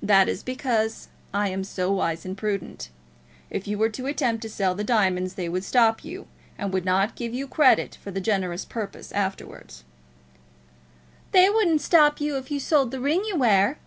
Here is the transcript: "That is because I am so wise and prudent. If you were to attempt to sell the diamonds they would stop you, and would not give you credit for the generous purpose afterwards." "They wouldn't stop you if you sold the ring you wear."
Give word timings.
"That 0.00 0.28
is 0.28 0.44
because 0.44 1.08
I 1.34 1.48
am 1.48 1.64
so 1.64 1.90
wise 1.90 2.24
and 2.24 2.38
prudent. 2.38 2.88
If 3.50 3.66
you 3.66 3.78
were 3.78 3.88
to 3.88 4.06
attempt 4.06 4.42
to 4.42 4.48
sell 4.48 4.76
the 4.76 4.84
diamonds 4.84 5.34
they 5.34 5.48
would 5.48 5.64
stop 5.64 6.04
you, 6.04 6.28
and 6.56 6.72
would 6.72 6.84
not 6.84 7.16
give 7.16 7.34
you 7.34 7.48
credit 7.48 7.98
for 8.00 8.12
the 8.12 8.20
generous 8.20 8.64
purpose 8.64 9.10
afterwards." 9.10 9.82
"They 11.32 11.50
wouldn't 11.50 11.80
stop 11.80 12.20
you 12.20 12.36
if 12.36 12.52
you 12.52 12.60
sold 12.60 12.92
the 12.92 13.00
ring 13.00 13.24
you 13.26 13.34
wear." 13.34 13.78